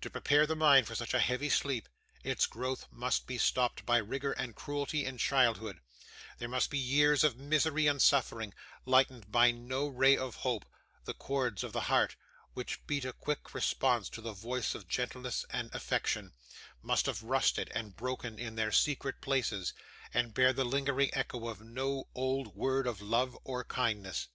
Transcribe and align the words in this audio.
To 0.00 0.08
prepare 0.08 0.46
the 0.46 0.56
mind 0.56 0.86
for 0.86 0.94
such 0.94 1.12
a 1.12 1.18
heavy 1.18 1.50
sleep, 1.50 1.86
its 2.24 2.46
growth 2.46 2.86
must 2.90 3.26
be 3.26 3.36
stopped 3.36 3.84
by 3.84 3.98
rigour 3.98 4.32
and 4.32 4.56
cruelty 4.56 5.04
in 5.04 5.18
childhood; 5.18 5.82
there 6.38 6.48
must 6.48 6.70
be 6.70 6.78
years 6.78 7.24
of 7.24 7.36
misery 7.36 7.86
and 7.86 8.00
suffering, 8.00 8.54
lightened 8.86 9.30
by 9.30 9.50
no 9.50 9.86
ray 9.86 10.16
of 10.16 10.36
hope; 10.36 10.64
the 11.04 11.12
chords 11.12 11.62
of 11.62 11.74
the 11.74 11.82
heart, 11.92 12.16
which 12.54 12.86
beat 12.86 13.04
a 13.04 13.12
quick 13.12 13.52
response 13.52 14.08
to 14.08 14.22
the 14.22 14.32
voice 14.32 14.74
of 14.74 14.88
gentleness 14.88 15.44
and 15.50 15.68
affection, 15.74 16.32
must 16.82 17.04
have 17.04 17.22
rusted 17.22 17.70
and 17.74 17.96
broken 17.96 18.38
in 18.38 18.54
their 18.54 18.72
secret 18.72 19.20
places, 19.20 19.74
and 20.14 20.32
bear 20.32 20.54
the 20.54 20.64
lingering 20.64 21.10
echo 21.12 21.46
of 21.48 21.60
no 21.60 22.08
old 22.14 22.56
word 22.56 22.86
of 22.86 23.02
love 23.02 23.36
or 23.44 23.62
kindness. 23.62 24.28